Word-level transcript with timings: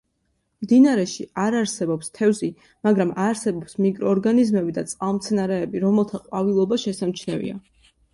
მდინარეში 0.65 1.25
არ 1.41 1.55
არსებობს 1.57 2.07
თევზი, 2.19 2.47
მაგრამ 2.87 3.11
არსებობს 3.25 3.75
მიკროორგანიზმები 3.85 4.73
და 4.79 4.85
წყალმცენარეები, 4.93 5.83
რომელთა 5.85 6.21
ყვავილობა 6.23 6.81
შესამჩნევია. 6.87 7.61